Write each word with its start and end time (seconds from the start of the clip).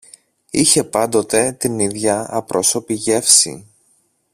είχε 0.49 0.83
πάντοτε 0.83 1.51
την 1.51 1.79
ίδια 1.79 2.25
απρόσωπη 2.29 2.93
γεύση 2.93 3.67